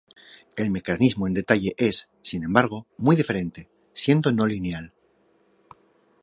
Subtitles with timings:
[0.55, 4.93] El mecanismo en detalle es, sin embargo, muy diferente, siendo no lineal.